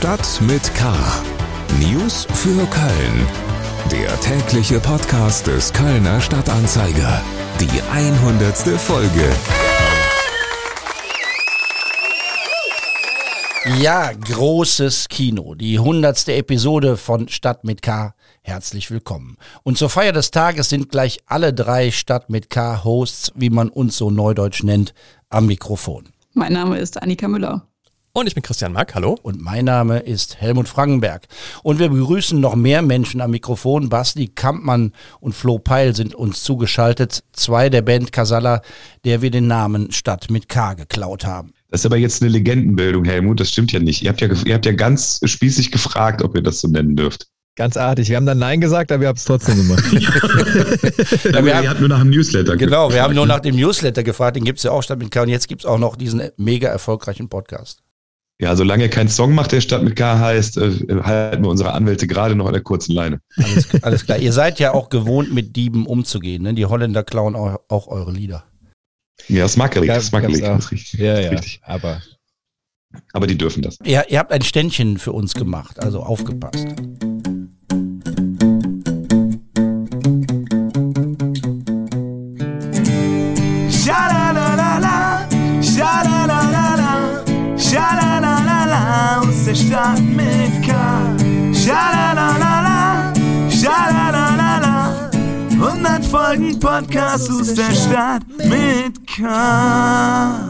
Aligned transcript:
Stadt 0.00 0.40
mit 0.40 0.74
K. 0.74 0.94
News 1.78 2.26
für 2.32 2.64
Köln. 2.68 3.26
Der 3.92 4.18
tägliche 4.22 4.80
Podcast 4.80 5.46
des 5.46 5.70
Kölner 5.74 6.22
Stadtanzeiger. 6.22 7.20
Die 7.60 7.68
100. 7.92 8.56
Folge. 8.80 9.28
Ja, 13.78 14.10
großes 14.12 15.08
Kino. 15.08 15.54
Die 15.54 15.76
100. 15.76 16.28
Episode 16.28 16.96
von 16.96 17.28
Stadt 17.28 17.64
mit 17.64 17.82
K. 17.82 18.14
Herzlich 18.40 18.90
willkommen. 18.90 19.36
Und 19.64 19.76
zur 19.76 19.90
Feier 19.90 20.12
des 20.12 20.30
Tages 20.30 20.70
sind 20.70 20.88
gleich 20.88 21.18
alle 21.26 21.52
drei 21.52 21.90
Stadt 21.90 22.30
mit 22.30 22.48
K 22.48 22.84
Hosts, 22.84 23.32
wie 23.34 23.50
man 23.50 23.68
uns 23.68 23.98
so 23.98 24.10
neudeutsch 24.10 24.62
nennt, 24.62 24.94
am 25.28 25.44
Mikrofon. 25.44 26.08
Mein 26.32 26.54
Name 26.54 26.78
ist 26.78 27.02
Annika 27.02 27.28
Müller. 27.28 27.69
Und 28.12 28.26
ich 28.26 28.34
bin 28.34 28.42
Christian 28.42 28.72
Mack, 28.72 28.96
hallo. 28.96 29.16
Und 29.22 29.40
mein 29.40 29.66
Name 29.66 30.00
ist 30.00 30.40
Helmut 30.40 30.66
Frankenberg. 30.68 31.28
Und 31.62 31.78
wir 31.78 31.88
begrüßen 31.90 32.40
noch 32.40 32.56
mehr 32.56 32.82
Menschen 32.82 33.20
am 33.20 33.30
Mikrofon. 33.30 33.88
Basti 33.88 34.26
Kampmann 34.26 34.92
und 35.20 35.32
Flo 35.32 35.60
Peil 35.60 35.94
sind 35.94 36.16
uns 36.16 36.42
zugeschaltet. 36.42 37.22
Zwei 37.32 37.68
der 37.70 37.82
Band 37.82 38.10
Casalla, 38.10 38.62
der 39.04 39.22
wir 39.22 39.30
den 39.30 39.46
Namen 39.46 39.92
Stadt 39.92 40.28
mit 40.28 40.48
K 40.48 40.74
geklaut 40.74 41.24
haben. 41.24 41.52
Das 41.68 41.82
ist 41.82 41.86
aber 41.86 41.98
jetzt 41.98 42.20
eine 42.20 42.32
Legendenbildung, 42.32 43.04
Helmut. 43.04 43.38
Das 43.38 43.50
stimmt 43.50 43.70
ja 43.70 43.78
nicht. 43.78 44.02
Ihr 44.02 44.10
habt 44.10 44.20
ja, 44.20 44.28
ihr 44.44 44.54
habt 44.54 44.66
ja 44.66 44.72
ganz 44.72 45.20
spießig 45.22 45.70
gefragt, 45.70 46.20
ob 46.22 46.34
ihr 46.34 46.42
das 46.42 46.62
so 46.62 46.66
nennen 46.68 46.96
dürft. 46.96 47.28
Ganz 47.54 47.76
artig. 47.76 48.08
Wir 48.08 48.16
haben 48.16 48.26
dann 48.26 48.38
Nein 48.38 48.60
gesagt, 48.60 48.90
aber 48.90 49.02
wir 49.02 49.08
haben 49.08 49.16
es 49.16 49.24
trotzdem 49.24 49.56
gemacht. 49.56 49.84
ja, 49.92 51.44
wir 51.44 51.56
haben 51.56 51.78
nur 51.78 51.88
nach 51.88 52.00
dem 52.00 52.10
Newsletter 52.10 52.56
Genau, 52.56 52.88
gefragt. 52.88 52.94
wir 52.94 53.02
haben 53.04 53.14
nur 53.14 53.26
nach 53.26 53.40
dem 53.40 53.54
Newsletter 53.54 54.02
gefragt. 54.02 54.34
Den 54.34 54.44
gibt 54.44 54.58
es 54.58 54.64
ja 54.64 54.72
auch 54.72 54.82
statt 54.82 54.98
mit 54.98 55.12
K. 55.12 55.22
Und 55.22 55.28
jetzt 55.28 55.46
gibt 55.46 55.62
es 55.62 55.66
auch 55.66 55.78
noch 55.78 55.94
diesen 55.94 56.22
mega 56.36 56.68
erfolgreichen 56.68 57.28
Podcast. 57.28 57.82
Ja, 58.40 58.56
solange 58.56 58.88
kein 58.88 59.08
Song 59.08 59.34
macht, 59.34 59.52
der 59.52 59.60
Stadt 59.60 59.82
mit 59.82 59.96
K 59.96 60.18
heißt, 60.18 60.56
äh, 60.56 60.72
halten 61.02 61.44
wir 61.44 61.50
unsere 61.50 61.72
Anwälte 61.72 62.06
gerade 62.06 62.34
noch 62.34 62.46
an 62.46 62.54
der 62.54 62.62
kurzen 62.62 62.94
Leine. 62.94 63.20
Alles, 63.36 63.68
alles, 63.82 64.06
klar. 64.06 64.18
Ihr 64.18 64.32
seid 64.32 64.58
ja 64.58 64.72
auch 64.72 64.88
gewohnt, 64.88 65.32
mit 65.34 65.56
Dieben 65.56 65.86
umzugehen. 65.86 66.42
Ne? 66.42 66.54
Die 66.54 66.64
Holländer 66.64 67.04
klauen 67.04 67.36
auch, 67.36 67.60
auch 67.68 67.88
eure 67.88 68.12
Lieder. 68.12 68.44
Ja, 69.28 69.40
Ja, 69.40 69.48
smackelig. 69.48 69.88
gab's 69.88 70.12
auch. 70.14 70.56
Das 70.56 70.64
ist 70.64 70.72
richtig. 70.72 71.00
ja, 71.00 71.12
das 71.12 71.18
ist 71.20 71.24
ja. 71.24 71.30
richtig. 71.32 71.60
Aber 71.64 72.00
Aber 73.12 73.26
die 73.26 73.36
dürfen 73.36 73.62
das. 73.62 73.78
Ihr, 73.84 74.04
ihr 74.08 74.18
habt 74.18 74.32
ein 74.32 74.42
Ständchen 74.42 74.98
für 74.98 75.12
uns 75.12 75.34
gemacht, 75.34 75.82
also 75.82 76.02
aufgepasst. 76.02 76.66
Podcast 96.80 97.30
aus 97.30 97.52
der 97.52 97.70
Stadt 97.72 98.22
mit 98.38 99.06
K. 99.06 100.48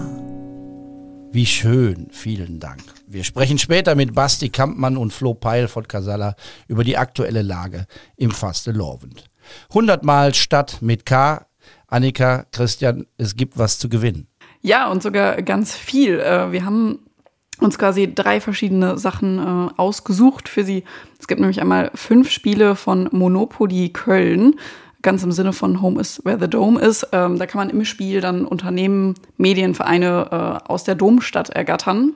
Wie 1.32 1.44
schön, 1.44 2.06
vielen 2.12 2.60
Dank. 2.60 2.82
Wir 3.08 3.24
sprechen 3.24 3.58
später 3.58 3.96
mit 3.96 4.14
Basti 4.14 4.48
Kampmann 4.48 4.96
und 4.96 5.12
Flo 5.12 5.34
Peil 5.34 5.66
von 5.66 5.88
Casalla 5.88 6.36
über 6.68 6.84
die 6.84 6.96
aktuelle 6.96 7.42
Lage 7.42 7.86
im 8.16 8.30
Faste 8.30 8.70
Lorwend. 8.70 9.24
100 9.70 10.04
Mal 10.04 10.32
Stadt 10.32 10.80
mit 10.82 11.04
K. 11.04 11.46
Annika, 11.88 12.44
Christian, 12.52 13.06
es 13.16 13.34
gibt 13.34 13.58
was 13.58 13.80
zu 13.80 13.88
gewinnen. 13.88 14.28
Ja, 14.60 14.88
und 14.88 15.02
sogar 15.02 15.42
ganz 15.42 15.74
viel. 15.74 16.20
Äh, 16.20 16.52
Wir 16.52 16.64
haben 16.64 17.00
uns 17.58 17.76
quasi 17.76 18.14
drei 18.14 18.40
verschiedene 18.40 18.98
Sachen 18.98 19.38
äh, 19.40 19.70
ausgesucht 19.76 20.48
für 20.48 20.62
Sie. 20.62 20.84
Es 21.18 21.26
gibt 21.26 21.40
nämlich 21.40 21.60
einmal 21.60 21.90
fünf 21.96 22.30
Spiele 22.30 22.76
von 22.76 23.08
Monopoly 23.10 23.88
Köln. 23.88 24.54
Ganz 25.02 25.22
im 25.22 25.32
Sinne 25.32 25.52
von 25.52 25.80
Home 25.80 26.00
is 26.00 26.20
where 26.24 26.38
the 26.38 26.48
Dome 26.48 26.78
is. 26.80 27.06
Ähm, 27.12 27.38
da 27.38 27.46
kann 27.46 27.58
man 27.58 27.70
im 27.70 27.84
Spiel 27.84 28.20
dann 28.20 28.44
Unternehmen, 28.44 29.14
Medienvereine 29.38 30.60
äh, 30.66 30.70
aus 30.70 30.84
der 30.84 30.94
Domstadt 30.94 31.50
ergattern. 31.50 32.12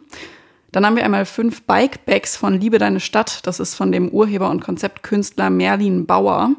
Dann 0.71 0.85
haben 0.85 0.97
wir 0.97 1.05
einmal 1.05 1.25
fünf 1.25 1.63
Bike-Bags 1.63 2.37
von 2.37 2.61
Liebe 2.61 2.79
Deine 2.79 3.01
Stadt. 3.01 3.47
Das 3.47 3.61
ist 3.61 3.75
von 3.75 3.93
dem 3.93 4.09
Urheber 4.09 4.51
und 4.51 4.61
Konzeptkünstler 4.61 5.49
Merlin 5.49 6.05
Bauer. 6.05 6.51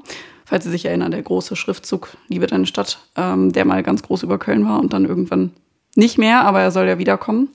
Falls 0.45 0.63
Sie 0.63 0.71
sich 0.71 0.85
erinnern, 0.85 1.11
der 1.11 1.21
große 1.21 1.55
Schriftzug 1.55 2.15
Liebe 2.27 2.47
Deine 2.47 2.65
Stadt, 2.65 2.99
ähm, 3.17 3.51
der 3.51 3.65
mal 3.65 3.83
ganz 3.83 4.03
groß 4.03 4.23
über 4.23 4.39
Köln 4.39 4.65
war 4.67 4.79
und 4.79 4.93
dann 4.93 5.05
irgendwann 5.05 5.51
nicht 5.95 6.17
mehr, 6.17 6.45
aber 6.45 6.61
er 6.61 6.71
soll 6.71 6.87
ja 6.87 6.97
wiederkommen. 6.97 7.49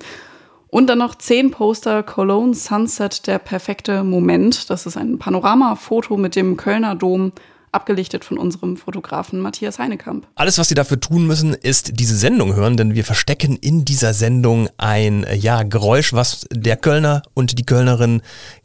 Und 0.69 0.87
dann 0.89 0.99
noch 0.99 1.17
zehn 1.17 1.51
Poster 1.51 2.03
Cologne 2.03 2.55
Sunset, 2.55 3.27
der 3.27 3.39
perfekte 3.39 4.05
Moment. 4.05 4.71
Das 4.71 4.87
ist 4.87 4.97
ein 4.97 5.19
Panoramafoto 5.19 6.17
mit 6.17 6.37
dem 6.37 6.57
Kölner 6.57 6.95
Dom, 6.95 7.33
abgelichtet 7.73 8.25
von 8.25 8.39
unserem 8.39 8.77
Fotografen 8.77 9.41
Matthias 9.41 9.79
Heinekamp. 9.79 10.27
Alles, 10.35 10.59
was 10.59 10.69
Sie 10.69 10.75
dafür 10.75 11.01
tun 11.01 11.27
müssen, 11.27 11.55
ist 11.55 11.99
diese 11.99 12.17
Sendung 12.17 12.55
hören, 12.55 12.77
denn 12.77 12.95
wir 12.95 13.05
verstecken 13.05 13.57
in 13.57 13.85
dieser 13.85 14.15
Sendung 14.15 14.69
ein 14.77 15.25
äh, 15.25 15.37
ja, 15.37 15.63
Geräusch, 15.63 16.13
was 16.13 16.47
der 16.53 16.77
Kölner 16.77 17.23
und 17.35 17.59
die 17.59 17.65
Kölnerin 17.65 18.23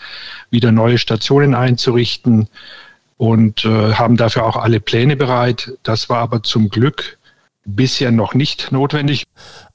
wieder 0.51 0.73
neue 0.73 0.99
Stationen 0.99 1.55
einzurichten 1.55 2.49
und 3.19 3.67
äh, 3.67 3.93
haben 3.93 4.17
dafür 4.17 4.47
auch 4.47 4.57
alle 4.57 4.81
Pläne 4.81 5.17
bereit. 5.17 5.73
Das 5.83 6.09
war 6.09 6.19
aber 6.19 6.43
zum 6.43 6.71
Glück 6.71 7.19
bisher 7.65 8.11
noch 8.11 8.33
nicht 8.33 8.73
notwendig. 8.73 9.25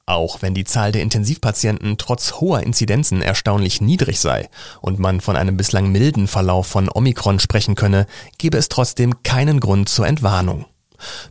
Auch 0.08 0.42
wenn 0.42 0.54
die 0.54 0.66
Zahl 0.66 0.92
der 0.92 1.02
Intensivpatienten 1.02 1.98
trotz 1.98 2.34
hoher 2.34 2.62
Inzidenzen 2.62 3.22
erstaunlich 3.22 3.82
niedrig 3.82 4.20
sei 4.20 4.50
und 4.82 5.00
man 5.00 5.22
von 5.22 5.36
einem 5.36 5.58
bislang 5.58 5.92
milden 5.92 6.28
Verlauf 6.28 6.68
von 6.68 6.90
Omikron 6.90 7.40
sprechen 7.40 7.76
könne, 7.76 8.06
gebe 8.38 8.58
es 8.58 8.70
trotzdem 8.70 9.24
keinen 9.24 9.60
Grund 9.60 9.90
zur 9.90 10.08
Entwarnung. 10.08 10.66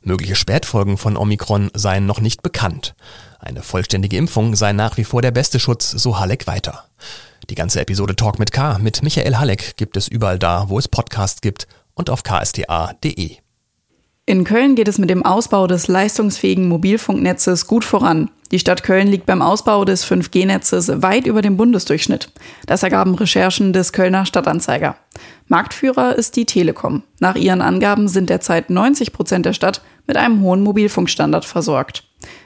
Mögliche 0.03 0.37
Spätfolgen 0.37 0.99
von 0.99 1.17
Omikron 1.17 1.71
seien 1.75 2.07
noch 2.07 2.21
nicht 2.21 2.43
bekannt. 2.43 2.95
Eine 3.39 3.63
vollständige 3.63 4.17
Impfung 4.17 4.57
sei 4.57 4.73
nach 4.73 4.97
wie 4.97 5.05
vor 5.05 5.23
der 5.23 5.31
beste 5.31 5.61
Schutz, 5.61 5.91
so 5.91 6.19
Halleck 6.19 6.47
weiter. 6.47 6.85
Die 7.51 7.55
ganze 7.55 7.81
Episode 7.81 8.17
Talk 8.17 8.39
mit 8.39 8.53
K 8.53 8.79
mit 8.79 9.03
Michael 9.03 9.37
Halleck 9.37 9.77
gibt 9.77 9.97
es 9.97 10.09
überall 10.09 10.39
da, 10.39 10.69
wo 10.69 10.79
es 10.79 10.89
Podcasts 10.89 11.43
gibt 11.43 11.67
und 11.95 12.09
auf 12.09 12.23
ksta.de. 12.23 13.44
In 14.27 14.45
Köln 14.45 14.75
geht 14.75 14.89
es 14.89 14.97
mit 14.97 15.11
dem 15.11 15.23
Ausbau 15.23 15.67
des 15.67 15.87
leistungsfähigen 15.87 16.67
Mobilfunknetzes 16.67 17.67
gut 17.67 17.85
voran. 17.85 18.31
Die 18.53 18.59
Stadt 18.59 18.83
Köln 18.83 19.07
liegt 19.07 19.27
beim 19.27 19.43
Ausbau 19.43 19.85
des 19.85 20.07
5G-Netzes 20.07 21.03
weit 21.03 21.27
über 21.27 21.43
dem 21.43 21.59
Bundesdurchschnitt. 21.59 22.31
Das 22.67 22.83
ergaben 22.83 23.15
Recherchen 23.15 23.75
des 23.75 23.93
Kölner 23.93 24.25
Stadtanzeiger. 24.25 24.97
Marktführer 25.49 26.17
ist 26.17 26.37
die 26.37 26.47
Telekom. 26.47 27.03
Nach 27.21 27.37
ihren 27.37 27.61
Angaben 27.61 28.09
sind 28.09 28.31
derzeit 28.31 28.71
90 28.71 29.13
Prozent 29.13 29.45
der 29.45 29.53
Stadt 29.53 29.83
mit 30.07 30.17
einem 30.17 30.41
hohen 30.41 30.63
Mobilfunkstandard 30.63 31.45
versorgt. 31.45 32.05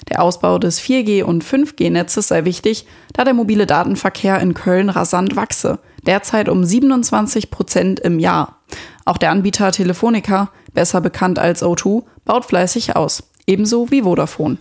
Der 0.09 0.21
Ausbau 0.21 0.59
des 0.59 0.81
4G- 0.81 1.23
und 1.23 1.45
5G-Netzes 1.45 2.27
sei 2.27 2.45
wichtig, 2.45 2.87
da 3.13 3.23
der 3.23 3.35
mobile 3.35 3.67
Datenverkehr 3.67 4.41
in 4.41 4.55
Köln 4.55 4.89
rasant 4.89 5.37
wachse, 5.37 5.79
derzeit 6.05 6.49
um 6.49 6.65
27 6.65 7.53
Prozent 7.53 8.01
im 8.01 8.19
Jahr. 8.19 8.57
Auch 9.05 9.19
der 9.19 9.31
Anbieter 9.31 9.71
Telefonica, 9.71 10.51
besser 10.73 11.01
bekannt 11.01 11.39
als 11.39 11.63
O2, 11.63 12.05
baut 12.25 12.45
fleißig 12.45 12.97
aus, 12.97 13.23
ebenso 13.47 13.91
wie 13.91 14.03
Vodafone. 14.03 14.59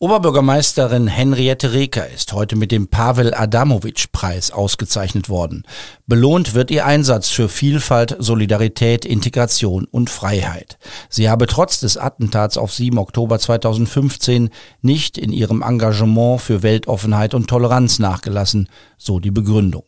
Oberbürgermeisterin 0.00 1.06
Henriette 1.06 1.72
Reker 1.72 2.10
ist 2.10 2.32
heute 2.32 2.56
mit 2.56 2.72
dem 2.72 2.88
Pavel 2.88 3.32
Adamovic-Preis 3.32 4.50
ausgezeichnet 4.50 5.28
worden. 5.28 5.62
Belohnt 6.06 6.52
wird 6.52 6.70
ihr 6.72 6.84
Einsatz 6.84 7.30
für 7.30 7.48
Vielfalt, 7.48 8.16
Solidarität, 8.18 9.04
Integration 9.04 9.86
und 9.90 10.10
Freiheit. 10.10 10.78
Sie 11.08 11.30
habe 11.30 11.46
trotz 11.46 11.78
des 11.80 11.96
Attentats 11.96 12.58
auf 12.58 12.74
7 12.74 12.98
Oktober 12.98 13.38
2015 13.38 14.50
nicht 14.82 15.16
in 15.16 15.32
ihrem 15.32 15.62
Engagement 15.62 16.40
für 16.40 16.64
Weltoffenheit 16.64 17.32
und 17.32 17.48
Toleranz 17.48 17.98
nachgelassen, 17.98 18.68
so 18.98 19.20
die 19.20 19.30
Begründung. 19.30 19.84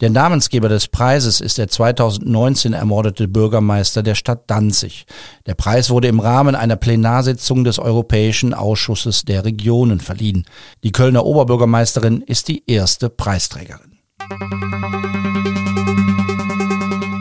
Der 0.00 0.10
Namensgeber 0.10 0.68
des 0.68 0.88
Preises 0.88 1.40
ist 1.40 1.58
der 1.58 1.68
2019 1.68 2.72
ermordete 2.72 3.28
Bürgermeister 3.28 4.02
der 4.02 4.14
Stadt 4.14 4.44
Danzig. 4.46 5.06
Der 5.46 5.54
Preis 5.54 5.90
wurde 5.90 6.08
im 6.08 6.20
Rahmen 6.20 6.54
einer 6.54 6.76
Plenarsitzung 6.76 7.64
des 7.64 7.78
Europäischen 7.78 8.54
Ausschusses 8.54 9.24
der 9.24 9.44
Regionen 9.44 10.00
verliehen. 10.00 10.44
Die 10.84 10.92
Kölner 10.92 11.24
Oberbürgermeisterin 11.24 12.22
ist 12.22 12.48
die 12.48 12.62
erste 12.66 13.08
Preisträgerin. 13.08 13.98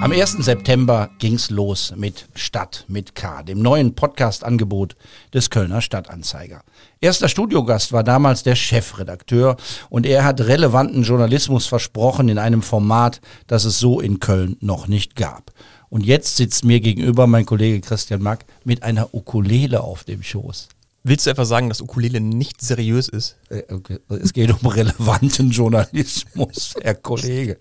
Am 0.01 0.11
1. 0.11 0.37
September 0.39 1.11
ging's 1.19 1.51
los 1.51 1.93
mit 1.95 2.27
Stadt 2.33 2.85
mit 2.87 3.13
K, 3.13 3.43
dem 3.43 3.61
neuen 3.61 3.93
Podcast-Angebot 3.93 4.95
des 5.31 5.51
Kölner 5.51 5.79
Stadtanzeiger. 5.79 6.63
Erster 7.01 7.29
Studiogast 7.29 7.93
war 7.93 8.03
damals 8.03 8.41
der 8.41 8.55
Chefredakteur 8.55 9.57
und 9.91 10.07
er 10.07 10.23
hat 10.23 10.41
relevanten 10.41 11.03
Journalismus 11.03 11.67
versprochen 11.67 12.29
in 12.29 12.39
einem 12.39 12.63
Format, 12.63 13.21
das 13.45 13.63
es 13.63 13.77
so 13.77 13.99
in 13.99 14.19
Köln 14.19 14.57
noch 14.59 14.87
nicht 14.87 15.15
gab. 15.15 15.51
Und 15.89 16.03
jetzt 16.03 16.35
sitzt 16.35 16.65
mir 16.65 16.79
gegenüber 16.79 17.27
mein 17.27 17.45
Kollege 17.45 17.79
Christian 17.79 18.23
Mack 18.23 18.45
mit 18.63 18.81
einer 18.81 19.13
Ukulele 19.13 19.81
auf 19.81 20.03
dem 20.03 20.23
Schoß. 20.23 20.69
Willst 21.03 21.25
du 21.25 21.31
etwa 21.31 21.45
sagen, 21.45 21.67
dass 21.69 21.81
Ukulele 21.81 22.21
nicht 22.21 22.61
seriös 22.61 23.07
ist? 23.07 23.37
Äh. 23.49 23.63
Es 24.09 24.33
geht 24.33 24.51
um 24.51 24.69
relevanten 24.69 25.49
Journalismus, 25.49 26.75
Herr 26.81 26.93
Kollege. 26.93 27.57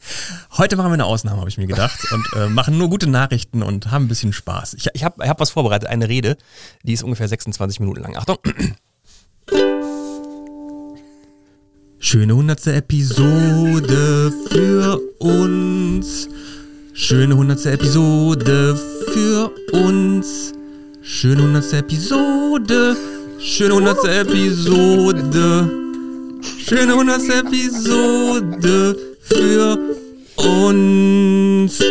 Heute 0.58 0.76
machen 0.76 0.90
wir 0.90 0.94
eine 0.94 1.06
Ausnahme, 1.06 1.38
habe 1.40 1.48
ich 1.48 1.56
mir 1.56 1.66
gedacht, 1.66 1.98
und 2.12 2.26
äh, 2.37 2.48
machen 2.50 2.76
nur 2.76 2.90
gute 2.90 3.06
Nachrichten 3.06 3.62
und 3.62 3.90
haben 3.90 4.04
ein 4.04 4.08
bisschen 4.08 4.34
Spaß. 4.34 4.75
Ich, 4.75 4.88
ich 4.92 5.04
habe 5.04 5.26
hab 5.26 5.40
was 5.40 5.50
vorbereitet, 5.50 5.88
eine 5.88 6.08
Rede, 6.08 6.37
die 6.82 6.92
ist 6.92 7.02
ungefähr 7.02 7.28
26 7.28 7.81
Minuten 7.81 8.02
lang. 8.02 8.16
Achtung. 8.16 8.37
Schöne 11.98 12.34
hundertste 12.34 12.75
Episode 12.75 14.32
für 14.50 15.00
uns. 15.19 16.28
Schöne 16.92 17.34
hundertste 17.34 17.70
Episode 17.70 18.78
für 19.14 19.50
uns. 19.72 20.52
Schöne 21.00 21.42
hundertste 21.42 21.78
Episode. 21.78 22.96
Schöne 23.42 23.75
hundertste 23.75 24.20
Episode. 24.20 25.70
Schöne 26.58 26.94
hundertste 26.94 27.38
Episode 27.38 28.98
für 29.22 29.78
uns. 30.37 31.78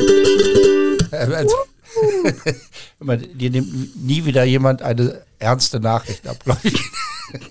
Dir 3.33 3.49
nimmt 3.49 4.05
nie 4.05 4.23
wieder 4.25 4.43
jemand 4.43 4.83
eine 4.83 5.23
ernste 5.39 5.79
Nachricht 5.79 6.27
ab, 6.27 6.37
glaube 6.43 6.59
ich. 6.63 6.79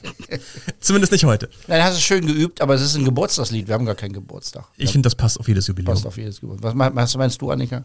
Zumindest 0.81 1.11
nicht 1.11 1.25
heute. 1.25 1.49
Nein, 1.67 1.83
hast 1.83 1.97
du 1.97 2.01
schön 2.01 2.25
geübt, 2.25 2.61
aber 2.61 2.75
es 2.75 2.83
ist 2.83 2.95
ein 2.95 3.05
Geburtstagslied. 3.05 3.67
Wir 3.67 3.75
haben 3.75 3.87
gar 3.87 3.97
keinen 3.97 4.13
Geburtstag. 4.13 4.65
Ich 4.77 4.93
finde, 4.93 5.07
das 5.07 5.17
passt 5.17 5.41
auf 5.41 5.49
jedes 5.49 5.67
Jubiläum. 5.67 5.95
Passt 5.95 6.07
auf 6.07 6.17
jedes 6.17 6.41
Geburtstag. 6.41 6.79
Was 6.79 6.95
meinst, 6.95 7.17
meinst 7.17 7.43
du, 7.43 7.51
Annika? 7.51 7.85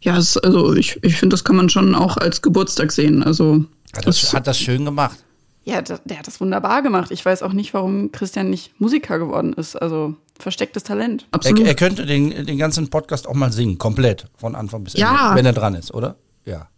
Ja, 0.00 0.16
es, 0.16 0.36
also 0.36 0.74
ich, 0.74 0.98
ich 1.02 1.16
finde, 1.16 1.34
das 1.34 1.44
kann 1.44 1.56
man 1.56 1.68
schon 1.68 1.94
auch 1.94 2.16
als 2.16 2.42
Geburtstag 2.42 2.92
sehen. 2.92 3.22
Also 3.22 3.64
Hat 3.96 4.06
das, 4.06 4.32
hat 4.32 4.46
das 4.46 4.58
schön 4.58 4.84
gemacht. 4.84 5.24
Ja, 5.64 5.82
der, 5.82 5.98
der 6.04 6.18
hat 6.18 6.26
das 6.26 6.40
wunderbar 6.40 6.82
gemacht. 6.82 7.10
Ich 7.10 7.24
weiß 7.24 7.42
auch 7.42 7.52
nicht, 7.52 7.74
warum 7.74 8.10
Christian 8.12 8.48
nicht 8.50 8.80
Musiker 8.80 9.18
geworden 9.18 9.52
ist. 9.52 9.76
Also 9.76 10.14
verstecktes 10.38 10.82
Talent. 10.84 11.26
Er, 11.30 11.34
Absolut. 11.34 11.66
er 11.66 11.74
könnte 11.74 12.06
den, 12.06 12.46
den 12.46 12.58
ganzen 12.58 12.88
Podcast 12.88 13.28
auch 13.28 13.34
mal 13.34 13.52
singen, 13.52 13.76
komplett, 13.76 14.26
von 14.36 14.54
Anfang 14.54 14.84
bis 14.84 14.94
Ende, 14.94 15.06
Ja. 15.06 15.32
wenn 15.34 15.44
er 15.44 15.52
dran 15.52 15.74
ist, 15.74 15.92
oder? 15.92 16.16
Ja, 16.44 16.68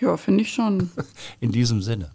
ja, 0.00 0.16
finde 0.16 0.42
ich 0.42 0.52
schon. 0.52 0.90
in 1.40 1.52
diesem 1.52 1.80
Sinne. 1.82 2.10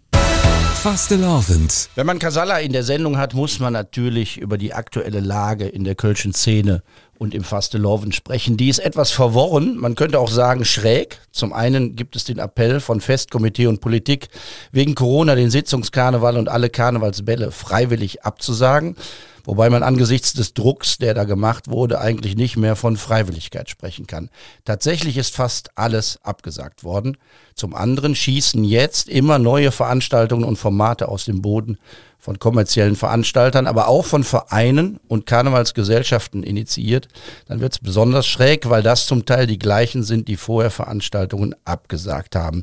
Fastelovend. 0.74 1.90
Wenn 1.94 2.06
man 2.06 2.18
Casalla 2.18 2.58
in 2.58 2.72
der 2.72 2.82
Sendung 2.82 3.18
hat, 3.18 3.34
muss 3.34 3.60
man 3.60 3.72
natürlich 3.72 4.38
über 4.38 4.58
die 4.58 4.72
aktuelle 4.74 5.20
Lage 5.20 5.66
in 5.66 5.84
der 5.84 5.94
Kölschen 5.94 6.32
Szene 6.32 6.82
und 7.22 7.34
im 7.34 7.44
Fasteloven 7.44 8.10
sprechen. 8.10 8.56
Die 8.56 8.68
ist 8.68 8.80
etwas 8.80 9.12
verworren, 9.12 9.76
man 9.78 9.94
könnte 9.94 10.18
auch 10.18 10.28
sagen 10.28 10.64
schräg. 10.64 11.20
Zum 11.30 11.52
einen 11.52 11.94
gibt 11.94 12.16
es 12.16 12.24
den 12.24 12.38
Appell 12.38 12.80
von 12.80 13.00
Festkomitee 13.00 13.68
und 13.68 13.80
Politik, 13.80 14.28
wegen 14.72 14.96
Corona 14.96 15.36
den 15.36 15.48
Sitzungskarneval 15.48 16.36
und 16.36 16.48
alle 16.48 16.68
Karnevalsbälle 16.68 17.52
freiwillig 17.52 18.24
abzusagen. 18.24 18.96
Wobei 19.44 19.70
man 19.70 19.82
angesichts 19.82 20.32
des 20.34 20.54
Drucks, 20.54 20.98
der 20.98 21.14
da 21.14 21.24
gemacht 21.24 21.68
wurde, 21.68 22.00
eigentlich 22.00 22.36
nicht 22.36 22.56
mehr 22.56 22.76
von 22.76 22.96
Freiwilligkeit 22.96 23.68
sprechen 23.68 24.06
kann. 24.06 24.30
Tatsächlich 24.64 25.16
ist 25.16 25.34
fast 25.34 25.76
alles 25.76 26.20
abgesagt 26.22 26.84
worden. 26.84 27.16
Zum 27.54 27.74
anderen 27.74 28.14
schießen 28.14 28.62
jetzt 28.62 29.08
immer 29.08 29.38
neue 29.38 29.72
Veranstaltungen 29.72 30.44
und 30.44 30.56
Formate 30.56 31.08
aus 31.08 31.24
dem 31.24 31.42
Boden 31.42 31.78
von 32.18 32.38
kommerziellen 32.38 32.94
Veranstaltern, 32.94 33.66
aber 33.66 33.88
auch 33.88 34.04
von 34.04 34.22
Vereinen 34.22 35.00
und 35.08 35.26
Karnevalsgesellschaften 35.26 36.44
initiiert. 36.44 37.08
Dann 37.48 37.60
wird 37.60 37.72
es 37.72 37.78
besonders 37.80 38.28
schräg, 38.28 38.70
weil 38.70 38.84
das 38.84 39.06
zum 39.06 39.26
Teil 39.26 39.48
die 39.48 39.58
gleichen 39.58 40.04
sind, 40.04 40.28
die 40.28 40.36
vorher 40.36 40.70
Veranstaltungen 40.70 41.56
abgesagt 41.64 42.36
haben. 42.36 42.62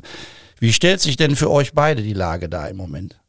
Wie 0.58 0.72
stellt 0.72 1.02
sich 1.02 1.18
denn 1.18 1.36
für 1.36 1.50
euch 1.50 1.74
beide 1.74 2.02
die 2.02 2.14
Lage 2.14 2.48
da 2.48 2.66
im 2.68 2.78
Moment? 2.78 3.20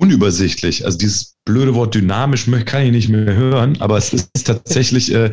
unübersichtlich. 0.00 0.84
Also 0.84 0.98
dieses 0.98 1.36
blöde 1.50 1.74
Wort 1.74 1.94
dynamisch 1.94 2.46
kann 2.64 2.82
ich 2.82 2.92
nicht 2.92 3.08
mehr 3.08 3.34
hören, 3.34 3.76
aber 3.80 3.96
es 3.98 4.12
ist 4.12 4.46
tatsächlich 4.46 5.12
äh, 5.12 5.32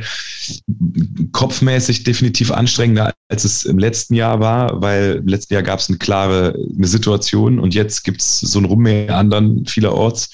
kopfmäßig 1.31 2.04
definitiv 2.04 2.52
anstrengender, 2.52 3.14
als 3.30 3.44
es 3.44 3.66
im 3.66 3.78
letzten 3.78 4.16
Jahr 4.16 4.40
war, 4.40 4.81
weil 4.81 5.18
im 5.19 5.28
letzten 5.28 5.54
Jahr 5.54 5.64
gab 5.64 5.80
es 5.80 5.90
eine 5.90 5.98
klare 5.98 6.58
eine 6.75 6.88
Situation 6.88 7.60
und 7.60 7.75
jetzt 7.75 8.04
gibt 8.04 8.22
es 8.22 8.40
so 8.40 8.60
ein 8.60 8.66
Rummeandern 8.66 9.66
vielerorts. 9.66 10.31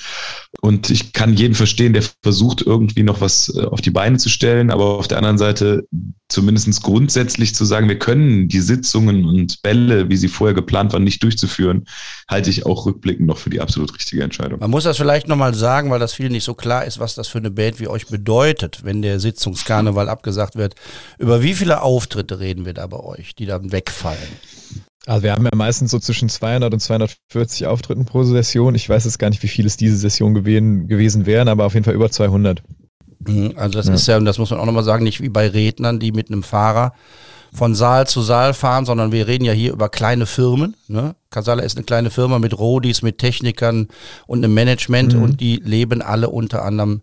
Und 0.62 0.90
ich 0.90 1.14
kann 1.14 1.34
jeden 1.34 1.56
verstehen, 1.56 1.94
der 1.94 2.04
versucht 2.22 2.62
irgendwie 2.62 3.04
noch 3.04 3.20
was 3.20 3.54
äh, 3.56 3.64
auf 3.66 3.82
die 3.82 3.90
Beine 3.90 4.18
zu 4.18 4.30
stellen, 4.30 4.72
aber 4.72 5.00
auf 5.00 5.08
der 5.08 5.18
anderen 5.18 5.38
Seite 5.38 5.88
zumindest 6.30 6.82
grundsätzlich 6.84 7.54
zu 7.54 7.66
sagen, 7.66 7.90
wir 7.90 8.00
können 8.00 8.48
die 8.48 8.60
Sitzungen 8.60 9.26
und 9.26 9.62
Bälle, 9.62 10.10
wie 10.10 10.16
sie 10.16 10.28
vorher 10.28 10.54
geplant 10.54 10.94
waren, 10.94 11.04
nicht 11.04 11.22
durchzuführen, 11.22 11.86
halte 12.30 12.50
ich 12.50 12.66
auch 12.66 12.86
rückblickend 12.86 13.28
noch 13.28 13.38
für 13.38 13.50
die 13.50 13.62
absolut 13.62 13.94
richtige 13.94 14.24
Entscheidung. 14.24 14.60
Man 14.60 14.72
muss 14.72 14.86
das 14.86 14.98
vielleicht 14.98 15.28
nochmal 15.28 15.54
sagen, 15.54 15.73
weil 15.90 16.00
das 16.00 16.14
vielen 16.14 16.32
nicht 16.32 16.44
so 16.44 16.54
klar 16.54 16.86
ist, 16.86 17.00
was 17.00 17.16
das 17.16 17.28
für 17.28 17.40
eine 17.40 17.52
Band 17.52 17.80
wie 17.80 17.88
euch 17.88 18.08
bedeutet, 18.08 18.84
wenn 18.84 19.02
der 19.02 19.20
Sitzungskarneval 19.20 20.10
abgesagt 20.10 20.56
wird. 20.56 20.76
Über 21.18 21.42
wie 21.42 21.54
viele 21.54 21.82
Auftritte 21.82 22.40
reden 22.40 22.66
wir 22.66 22.74
da 22.74 22.88
bei 22.88 23.00
euch, 23.00 23.36
die 23.36 23.46
dann 23.46 23.72
wegfallen? 23.72 24.20
Also 25.06 25.24
wir 25.24 25.34
haben 25.34 25.44
ja 25.46 25.52
meistens 25.56 25.92
so 25.92 26.00
zwischen 26.00 26.30
200 26.30 26.74
und 26.74 26.80
240 26.80 27.68
Auftritten 27.68 28.06
pro 28.06 28.24
Session. 28.24 28.74
Ich 28.76 28.88
weiß 28.88 29.04
jetzt 29.04 29.20
gar 29.20 29.30
nicht, 29.30 29.44
wie 29.44 29.48
viel 29.48 29.66
es 29.66 29.76
diese 29.76 29.98
Session 29.98 30.34
gewesen, 30.34 30.88
gewesen 30.88 31.26
wären, 31.26 31.50
aber 31.50 31.66
auf 31.66 31.74
jeden 31.74 31.84
Fall 31.84 31.94
über 31.94 32.10
200. 32.10 32.64
Mhm, 33.28 33.54
Also 33.56 33.78
das 33.80 33.88
Ja. 33.88 33.94
ist 33.94 34.08
ja, 34.08 34.18
und 34.18 34.26
das 34.26 34.38
muss 34.38 34.50
man 34.52 34.60
auch 34.60 34.66
nochmal 34.66 34.84
sagen, 34.84 35.04
nicht 35.04 35.22
wie 35.22 35.30
bei 35.30 35.48
Rednern, 35.48 36.00
die 36.00 36.12
mit 36.12 36.30
einem 36.30 36.44
Fahrer 36.44 36.94
von 37.54 37.76
Saal 37.76 38.08
zu 38.08 38.22
Saal 38.22 38.54
fahren, 38.54 38.86
sondern 38.86 39.12
wir 39.12 39.28
reden 39.28 39.46
ja 39.46 39.54
hier 39.54 39.74
über 39.74 39.90
kleine 39.90 40.26
Firmen. 40.26 40.76
Ne? 40.88 41.16
Casala 41.30 41.64
ist 41.64 41.78
eine 41.78 41.86
kleine 41.86 42.10
Firma 42.10 42.40
mit 42.40 42.58
Rodis, 42.58 43.02
mit 43.02 43.20
Technikern 43.20 43.88
und 44.28 44.44
einem 44.44 44.54
Management 44.54 45.14
und 45.14 45.40
die 45.40 45.58
leben 45.58 46.02
alle 46.02 46.30
unter 46.30 46.64
anderem 46.64 47.02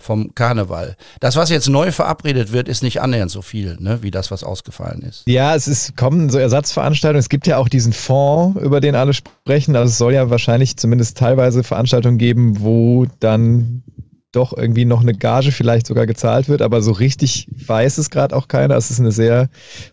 vom 0.00 0.34
Karneval. 0.34 0.96
Das, 1.20 1.36
was 1.36 1.50
jetzt 1.50 1.68
neu 1.68 1.92
verabredet 1.92 2.52
wird, 2.52 2.68
ist 2.68 2.82
nicht 2.82 3.00
annähernd 3.02 3.30
so 3.30 3.42
viel, 3.42 3.76
ne, 3.80 4.02
wie 4.02 4.10
das, 4.10 4.30
was 4.30 4.42
ausgefallen 4.42 5.02
ist. 5.02 5.24
Ja, 5.26 5.54
es 5.54 5.68
ist, 5.68 5.96
kommen 5.96 6.30
so 6.30 6.38
Ersatzveranstaltungen. 6.38 7.20
Es 7.20 7.28
gibt 7.28 7.46
ja 7.46 7.58
auch 7.58 7.68
diesen 7.68 7.92
Fonds, 7.92 8.60
über 8.60 8.80
den 8.80 8.94
alle 8.94 9.12
sprechen. 9.12 9.76
Also 9.76 9.90
es 9.90 9.98
soll 9.98 10.14
ja 10.14 10.30
wahrscheinlich 10.30 10.78
zumindest 10.78 11.18
teilweise 11.18 11.62
Veranstaltungen 11.62 12.16
geben, 12.16 12.60
wo 12.60 13.06
dann 13.20 13.82
doch 14.32 14.56
irgendwie 14.56 14.84
noch 14.84 15.00
eine 15.00 15.14
Gage 15.14 15.52
vielleicht 15.52 15.86
sogar 15.86 16.06
gezahlt 16.06 16.48
wird, 16.48 16.62
aber 16.62 16.82
so 16.82 16.92
richtig 16.92 17.48
weiß 17.66 17.98
es 17.98 18.10
gerade 18.10 18.36
auch 18.36 18.48
keiner. 18.48 18.76
Es 18.76 18.90
ist 18.90 19.00
eine 19.00 19.12
sehr 19.12 19.48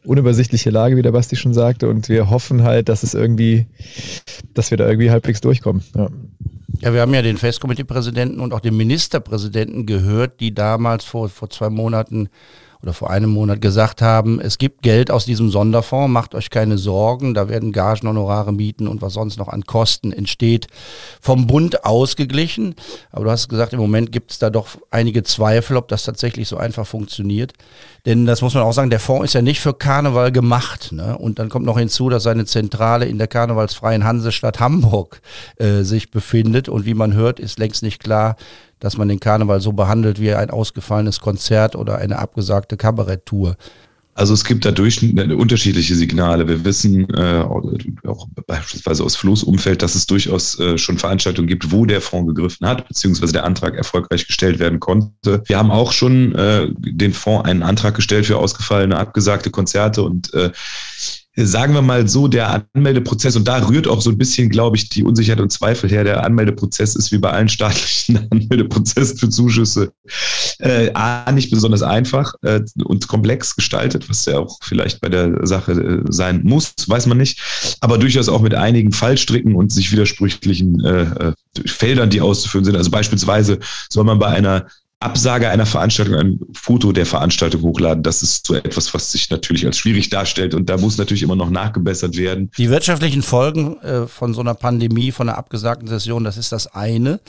unübersichtliche 0.05 0.69
Lage, 0.69 0.95
wie 0.95 1.01
der 1.01 1.11
Basti 1.11 1.35
schon 1.35 1.53
sagte, 1.53 1.89
und 1.89 2.09
wir 2.09 2.29
hoffen 2.29 2.63
halt, 2.63 2.89
dass 2.89 3.03
es 3.03 3.13
irgendwie, 3.13 3.67
dass 4.53 4.69
wir 4.69 4.77
da 4.77 4.87
irgendwie 4.87 5.11
halbwegs 5.11 5.41
durchkommen. 5.41 5.83
Ja. 5.95 6.09
Ja, 6.79 6.93
wir 6.93 7.01
haben 7.01 7.13
ja 7.13 7.23
den 7.23 7.37
Festkomiteepräsidenten 7.37 8.39
und 8.39 8.53
auch 8.53 8.59
den 8.59 8.77
Ministerpräsidenten 8.77 9.87
gehört, 9.87 10.39
die 10.39 10.53
damals 10.53 11.05
vor, 11.05 11.27
vor 11.29 11.49
zwei 11.49 11.69
Monaten 11.69 12.29
oder 12.87 12.93
vor 12.93 13.09
einem 13.09 13.31
Monat 13.31 13.59
gesagt 13.59 14.01
haben, 14.01 14.39
es 14.39 14.57
gibt 14.57 14.81
Geld 14.81 15.11
aus 15.11 15.25
diesem 15.25 15.49
Sonderfonds, 15.49 16.09
macht 16.09 16.33
euch 16.33 16.49
keine 16.49 16.77
Sorgen, 16.77 17.33
da 17.33 17.49
werden 17.49 17.73
Gagen, 17.73 18.07
Honorare, 18.07 18.53
Mieten 18.53 18.87
und 18.87 19.01
was 19.01 19.11
sonst 19.11 19.37
noch 19.37 19.49
an 19.49 19.65
Kosten 19.65 20.13
entsteht, 20.13 20.67
vom 21.19 21.47
Bund 21.47 21.83
ausgeglichen. 21.83 22.75
Aber 23.11 23.25
du 23.25 23.31
hast 23.31 23.49
gesagt, 23.49 23.73
im 23.73 23.79
Moment 23.79 24.13
gibt 24.13 24.31
es 24.31 24.39
da 24.39 24.49
doch 24.49 24.69
einige 24.89 25.23
Zweifel, 25.23 25.75
ob 25.75 25.89
das 25.89 26.05
tatsächlich 26.05 26.47
so 26.47 26.55
einfach 26.55 26.87
funktioniert. 26.87 27.51
Denn 28.05 28.25
das 28.25 28.41
muss 28.41 28.53
man 28.53 28.63
auch 28.63 28.71
sagen, 28.71 28.89
der 28.89 29.01
Fonds 29.01 29.25
ist 29.25 29.33
ja 29.33 29.41
nicht 29.41 29.59
für 29.59 29.73
Karneval 29.73 30.31
gemacht. 30.31 30.93
Ne? 30.93 31.17
Und 31.17 31.39
dann 31.39 31.49
kommt 31.49 31.65
noch 31.65 31.77
hinzu, 31.77 32.07
dass 32.07 32.23
seine 32.23 32.45
Zentrale 32.45 33.05
in 33.05 33.17
der 33.17 33.27
karnevalsfreien 33.27 34.05
Hansestadt 34.05 34.61
Hamburg 34.61 35.19
äh, 35.57 35.81
sich 35.81 36.09
befindet. 36.09 36.69
Und 36.69 36.85
wie 36.85 36.93
man 36.93 37.13
hört, 37.13 37.41
ist 37.41 37.59
längst 37.59 37.83
nicht 37.83 38.01
klar, 38.01 38.37
dass 38.79 38.97
man 38.97 39.07
den 39.07 39.19
Karneval 39.19 39.61
so 39.61 39.73
behandelt 39.73 40.19
wie 40.19 40.33
ein 40.33 40.49
ausgefallenes 40.49 41.19
Konzert 41.19 41.75
oder 41.75 41.97
eine 41.97 42.19
abgesagte 42.19 42.77
Kabaretttour. 42.77 43.55
Also 44.17 44.33
es 44.33 44.43
gibt 44.43 44.65
da 44.65 44.69
unterschiedliche 44.69 45.93
Signale. 45.93 46.47
Wir 46.47 46.65
wissen 46.65 47.07
äh, 47.13 47.43
auch 47.43 48.27
beispielsweise 48.47 49.03
aus 49.03 49.15
Floßumfeld, 49.15 49.83
dass 49.83 49.93
es 49.93 50.07
durchaus 50.07 50.59
äh, 50.59 50.79
schon 50.79 50.97
Veranstaltungen 50.97 51.47
gibt, 51.47 51.71
wo 51.71 51.85
der 51.85 52.01
Fonds 52.01 52.33
gegriffen 52.33 52.67
hat, 52.67 52.87
beziehungsweise 52.87 53.33
der 53.33 53.43
Antrag 53.43 53.75
erfolgreich 53.75 54.25
gestellt 54.25 54.57
werden 54.57 54.79
konnte. 54.79 55.43
Wir 55.45 55.59
haben 55.59 55.69
auch 55.69 55.91
schon 55.91 56.33
äh, 56.33 56.67
den 56.79 57.13
Fonds 57.13 57.47
einen 57.47 57.61
Antrag 57.61 57.93
gestellt 57.93 58.25
für 58.25 58.37
ausgefallene, 58.37 58.97
abgesagte 58.97 59.51
Konzerte 59.51 60.01
und 60.01 60.33
äh, 60.33 60.49
sagen 61.45 61.73
wir 61.73 61.83
mal 61.83 62.07
so, 62.07 62.27
der 62.27 62.65
Anmeldeprozess, 62.73 63.35
und 63.35 63.47
da 63.47 63.67
rührt 63.67 63.87
auch 63.87 64.01
so 64.01 64.09
ein 64.09 64.17
bisschen, 64.17 64.49
glaube 64.49 64.75
ich, 64.75 64.89
die 64.89 65.03
Unsicherheit 65.03 65.39
und 65.39 65.51
Zweifel 65.51 65.89
her, 65.89 66.03
der 66.03 66.23
Anmeldeprozess 66.23 66.95
ist 66.95 67.11
wie 67.11 67.19
bei 67.19 67.29
allen 67.29 67.47
staatlichen 67.47 68.27
Anmeldeprozessen 68.31 69.17
für 69.17 69.29
Zuschüsse 69.29 69.91
äh, 70.59 70.91
A, 70.93 71.31
nicht 71.31 71.51
besonders 71.51 71.83
einfach 71.83 72.33
äh, 72.41 72.61
und 72.83 73.07
komplex 73.07 73.55
gestaltet, 73.55 74.09
was 74.09 74.25
ja 74.25 74.39
auch 74.39 74.57
vielleicht 74.63 74.99
bei 74.99 75.09
der 75.09 75.45
Sache 75.45 75.73
äh, 75.73 76.03
sein 76.09 76.41
muss, 76.43 76.73
weiß 76.87 77.05
man 77.05 77.19
nicht, 77.19 77.77
aber 77.81 77.99
durchaus 77.99 78.29
auch 78.29 78.41
mit 78.41 78.55
einigen 78.55 78.91
Fallstricken 78.91 79.55
und 79.55 79.71
sich 79.71 79.91
widersprüchlichen 79.91 80.83
äh, 80.83 81.01
äh 81.01 81.33
Feldern, 81.65 82.11
die 82.11 82.21
auszuführen 82.21 82.65
sind. 82.65 82.75
Also 82.75 82.91
beispielsweise 82.91 83.57
soll 83.89 84.03
man 84.03 84.19
bei 84.19 84.27
einer 84.27 84.67
Absage 84.99 85.49
einer 85.49 85.67
Veranstaltung 85.67 86.15
ein 86.15 86.39
Foto 86.53 86.91
der 86.91 87.05
Veranstaltung 87.05 87.61
hochladen. 87.61 88.01
Das 88.01 88.23
ist 88.23 88.47
so 88.47 88.55
etwas, 88.55 88.93
was 88.95 89.11
sich 89.11 89.29
natürlich 89.29 89.65
als 89.65 89.77
schwierig 89.77 90.09
darstellt 90.09 90.55
und 90.55 90.69
da 90.69 90.77
muss 90.77 90.97
natürlich 90.97 91.21
immer 91.21 91.35
noch 91.35 91.51
nachgebessert 91.51 92.17
werden. 92.17 92.49
Die 92.57 92.69
wirtschaftlichen 92.69 93.21
Folgen 93.21 93.77
äh, 93.81 94.07
von 94.07 94.33
so 94.33 94.41
einer 94.41 94.55
Pandemie, 94.55 95.11
von 95.11 95.29
einer 95.29 95.37
abgesagten 95.37 95.87
Session, 95.87 96.23
das 96.23 96.37
ist 96.37 96.51
das 96.51 96.67
eine. 96.67 97.19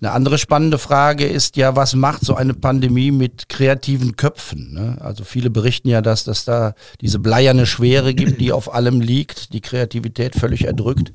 Eine 0.00 0.12
andere 0.12 0.38
spannende 0.38 0.78
Frage 0.78 1.26
ist 1.26 1.56
ja, 1.56 1.76
was 1.76 1.94
macht 1.94 2.24
so 2.24 2.34
eine 2.34 2.54
Pandemie 2.54 3.10
mit 3.10 3.50
kreativen 3.50 4.16
Köpfen? 4.16 4.72
Ne? 4.72 4.96
Also 5.00 5.24
viele 5.24 5.50
berichten 5.50 5.88
ja, 5.88 6.00
dass 6.00 6.24
dass 6.24 6.44
da 6.44 6.74
diese 7.02 7.18
bleierne 7.18 7.66
Schwere 7.66 8.14
gibt, 8.14 8.40
die 8.40 8.52
auf 8.52 8.72
allem 8.72 9.00
liegt, 9.00 9.52
die 9.52 9.60
Kreativität 9.60 10.36
völlig 10.36 10.64
erdrückt. 10.64 11.12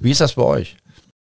Wie 0.00 0.10
ist 0.10 0.20
das 0.20 0.34
bei 0.34 0.42
euch? 0.42 0.76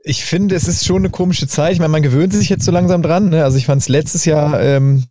Ich 0.05 0.25
finde, 0.25 0.55
es 0.55 0.67
ist 0.67 0.85
schon 0.85 0.97
eine 0.97 1.09
komische 1.09 1.47
Zeit. 1.47 1.73
Ich 1.73 1.79
meine, 1.79 1.91
man 1.91 2.01
gewöhnt 2.01 2.33
sich 2.33 2.49
jetzt 2.49 2.65
so 2.65 2.71
langsam 2.71 3.01
dran. 3.01 3.29
Ne? 3.29 3.43
Also 3.43 3.57
ich 3.57 3.65
fand 3.65 3.81
es 3.81 3.87
letztes 3.87 4.25
Jahr 4.25 4.61
ähm, 4.61 5.05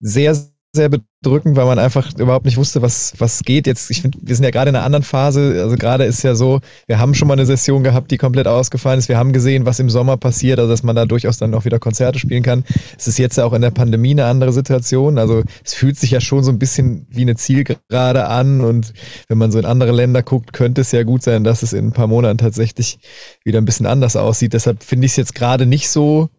sehr, 0.00 0.34
sehr 0.74 0.88
bedrückend, 0.88 1.54
weil 1.56 1.66
man 1.66 1.78
einfach 1.78 2.18
überhaupt 2.18 2.46
nicht 2.46 2.56
wusste, 2.56 2.80
was, 2.80 3.12
was 3.18 3.42
geht. 3.42 3.66
Jetzt, 3.66 3.90
ich 3.90 4.00
finde, 4.00 4.18
wir 4.22 4.34
sind 4.34 4.44
ja 4.44 4.50
gerade 4.50 4.70
in 4.70 4.76
einer 4.76 4.86
anderen 4.86 5.02
Phase. 5.02 5.60
Also 5.60 5.76
gerade 5.76 6.04
ist 6.04 6.22
ja 6.22 6.34
so, 6.34 6.60
wir 6.86 6.98
haben 6.98 7.12
schon 7.12 7.28
mal 7.28 7.34
eine 7.34 7.44
Session 7.44 7.82
gehabt, 7.82 8.10
die 8.10 8.16
komplett 8.16 8.46
ausgefallen 8.46 8.98
ist. 8.98 9.10
Wir 9.10 9.18
haben 9.18 9.34
gesehen, 9.34 9.66
was 9.66 9.80
im 9.80 9.90
Sommer 9.90 10.16
passiert, 10.16 10.58
also 10.58 10.70
dass 10.70 10.82
man 10.82 10.96
da 10.96 11.04
durchaus 11.04 11.36
dann 11.36 11.52
auch 11.54 11.66
wieder 11.66 11.78
Konzerte 11.78 12.18
spielen 12.18 12.42
kann. 12.42 12.64
Es 12.96 13.06
ist 13.06 13.18
jetzt 13.18 13.36
ja 13.36 13.44
auch 13.44 13.52
in 13.52 13.60
der 13.60 13.70
Pandemie 13.70 14.12
eine 14.12 14.24
andere 14.24 14.52
Situation. 14.52 15.18
Also 15.18 15.42
es 15.62 15.74
fühlt 15.74 15.98
sich 15.98 16.10
ja 16.10 16.22
schon 16.22 16.42
so 16.42 16.50
ein 16.50 16.58
bisschen 16.58 17.06
wie 17.10 17.22
eine 17.22 17.36
Zielgerade 17.36 18.26
an. 18.28 18.62
Und 18.62 18.94
wenn 19.28 19.36
man 19.36 19.52
so 19.52 19.58
in 19.58 19.66
andere 19.66 19.92
Länder 19.92 20.22
guckt, 20.22 20.54
könnte 20.54 20.80
es 20.80 20.92
ja 20.92 21.02
gut 21.02 21.22
sein, 21.22 21.44
dass 21.44 21.62
es 21.62 21.74
in 21.74 21.88
ein 21.88 21.92
paar 21.92 22.06
Monaten 22.06 22.38
tatsächlich 22.38 22.98
wieder 23.44 23.60
ein 23.60 23.66
bisschen 23.66 23.84
anders 23.84 24.16
aussieht. 24.16 24.54
Deshalb 24.54 24.82
finde 24.82 25.04
ich 25.04 25.12
es 25.12 25.16
jetzt 25.16 25.34
gerade 25.34 25.66
nicht 25.66 25.90
so 25.90 26.30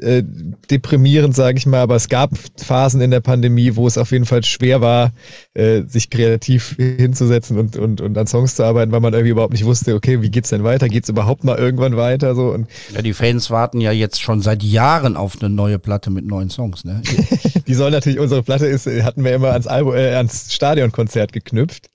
äh, 0.00 0.22
deprimierend, 0.70 1.36
sage 1.36 1.58
ich 1.58 1.66
mal, 1.66 1.80
aber 1.80 1.96
es 1.96 2.08
gab 2.08 2.30
Phasen 2.56 3.00
in 3.02 3.10
der 3.10 3.20
Pandemie, 3.20 3.76
wo 3.76 3.86
es 3.86 3.98
auf 3.98 4.10
jeden 4.10 4.24
Fall 4.24 4.42
schwer 4.42 4.80
war, 4.80 5.12
äh, 5.52 5.82
sich 5.82 6.08
kreativ 6.08 6.76
hinzusetzen 6.76 7.58
und, 7.58 7.76
und, 7.76 8.00
und 8.00 8.16
an 8.16 8.26
Songs 8.26 8.54
zu 8.54 8.64
arbeiten, 8.64 8.90
weil 8.92 9.00
man 9.00 9.12
irgendwie 9.12 9.32
überhaupt 9.32 9.52
nicht 9.52 9.66
wusste, 9.66 9.94
okay, 9.94 10.22
wie 10.22 10.30
geht's 10.30 10.48
denn 10.48 10.64
weiter? 10.64 10.88
Geht's 10.88 11.10
überhaupt 11.10 11.44
mal 11.44 11.58
irgendwann 11.58 11.96
weiter? 11.96 12.34
So 12.34 12.52
und 12.52 12.68
ja, 12.94 13.02
die 13.02 13.12
Fans 13.12 13.50
warten 13.50 13.80
ja 13.80 13.92
jetzt 13.92 14.22
schon 14.22 14.40
seit 14.40 14.62
Jahren 14.62 15.16
auf 15.16 15.36
eine 15.40 15.50
neue 15.50 15.78
Platte 15.78 16.10
mit 16.10 16.24
neuen 16.24 16.48
Songs, 16.48 16.84
ne? 16.84 17.02
die 17.66 17.74
soll 17.74 17.90
natürlich, 17.90 18.18
unsere 18.18 18.42
Platte 18.42 18.66
ist, 18.66 18.86
hatten 18.86 19.24
wir 19.24 19.34
immer 19.34 19.50
ans 19.50 19.66
Album, 19.66 19.94
äh, 19.94 20.14
ans 20.14 20.54
Stadionkonzert 20.54 21.32
geknüpft, 21.32 21.90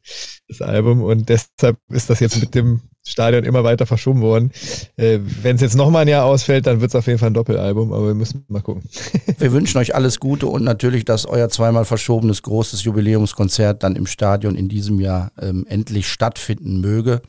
das 0.47 0.61
Album, 0.61 1.01
und 1.01 1.29
deshalb 1.29 1.77
ist 1.89 2.09
das 2.11 2.19
jetzt 2.19 2.39
mit 2.39 2.53
dem 2.53 2.81
Stadion 3.07 3.43
immer 3.43 3.63
weiter 3.63 3.85
verschoben 3.85 4.21
worden. 4.21 4.51
Äh, 4.97 5.19
Wenn 5.41 5.55
es 5.55 5.61
jetzt 5.61 5.75
nochmal 5.75 6.03
ein 6.03 6.07
Jahr 6.07 6.25
ausfällt, 6.25 6.67
dann 6.67 6.81
wird 6.81 6.91
es 6.91 6.95
auf 6.95 7.07
jeden 7.07 7.19
Fall 7.19 7.29
ein 7.29 7.33
Doppelalbum, 7.33 7.93
aber 7.93 8.07
wir 8.07 8.15
müssen 8.15 8.43
mal 8.47 8.61
gucken. 8.61 8.83
wir 9.37 9.51
wünschen 9.51 9.77
euch 9.77 9.95
alles 9.95 10.19
Gute 10.19 10.47
und 10.47 10.63
natürlich, 10.63 11.05
dass 11.05 11.25
euer 11.25 11.49
zweimal 11.49 11.85
verschobenes 11.85 12.41
großes 12.41 12.83
Jubiläumskonzert 12.83 13.83
dann 13.83 13.95
im 13.95 14.05
Stadion 14.05 14.55
in 14.55 14.69
diesem 14.69 14.99
Jahr 14.99 15.31
ähm, 15.39 15.65
endlich 15.69 16.07
stattfinden 16.07 16.81
möge. 16.81 17.21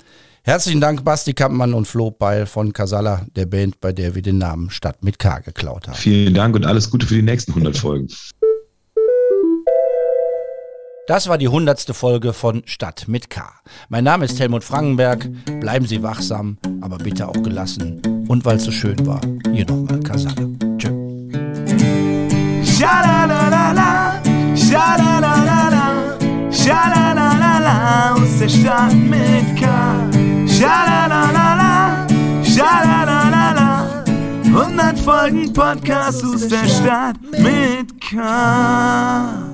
Herzlichen 0.49 0.81
Dank, 0.81 1.05
Basti 1.05 1.35
Kampmann 1.35 1.75
und 1.75 1.87
Flo 1.87 2.11
Beil 2.11 2.47
von 2.47 2.73
Casala, 2.73 3.27
der 3.37 3.45
Band, 3.45 3.83
bei 3.83 3.93
der 3.93 4.15
wir 4.15 4.23
den 4.23 4.39
Namen 4.39 4.71
Stadt 4.71 5.05
mit 5.05 5.19
K 5.19 5.41
geklaut 5.41 5.89
haben. 5.89 5.97
Vielen 5.97 6.33
Dank 6.33 6.57
und 6.57 6.65
alles 6.65 6.91
Gute 6.91 7.07
für 7.07 7.17
die 7.17 7.23
nächsten 7.23 7.53
100 7.53 7.77
Folgen. 7.77 8.09
Das 11.09 11.27
war 11.27 11.39
die 11.39 11.49
hundertste 11.49 11.95
Folge 11.95 12.35
von 12.35 12.63
Stadt 12.67 13.09
mit 13.09 13.31
K. 13.31 13.51
Mein 13.89 14.05
Name 14.05 14.27
ist 14.27 14.39
Helmut 14.39 14.63
Frankenberg. 14.63 15.27
Bleiben 15.59 15.87
Sie 15.87 16.03
wachsam, 16.03 16.59
aber 16.83 16.99
bitte 16.99 17.27
auch 17.27 17.43
gelassen. 17.43 18.27
Und 18.29 18.45
weil 18.45 18.59
es 18.59 18.65
so 18.65 18.71
schön 18.71 19.07
war, 19.07 19.23
hier 19.51 19.65
nochmal 19.65 20.01
Kasale. 20.01 20.51
Tschö. 20.77 20.91
Schalalala, 22.63 24.21
schalalala, 24.55 26.19
schalalala, 26.51 28.13
aus 28.13 28.39
der 28.41 28.49
Stadt 28.51 28.93
mit 28.93 29.57
K. 29.59 29.67
Schalalala, 30.47 32.07
schalalala, 32.45 34.05
100 34.45 34.99
Folgen 34.99 35.55
Podcast 35.55 36.23
aus 36.23 36.49
der 36.49 36.69
Stadt 36.69 37.17
mit 37.39 37.99
K. 37.99 39.48